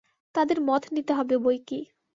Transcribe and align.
তাঁদের 0.35 0.59
মত 0.61 0.83
নিতে 0.91 1.11
হবে 1.13 1.35
বৈকি। 1.37 1.79